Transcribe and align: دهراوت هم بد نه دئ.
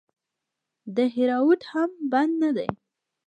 دهراوت 0.95 1.61
هم 1.71 1.89
بد 2.11 2.29
نه 2.41 2.49
دئ. 2.57 2.67